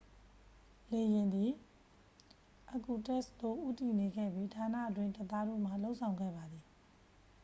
[0.89, 1.51] လေယာဉ်သည်
[2.73, 6.63] irkutsk သို့ဦးတည်နေခဲ့ပြီး ဌာနတွင်းတပ်သားတို့မှ လုပ်ဆောင်ခဲ့ပါသည်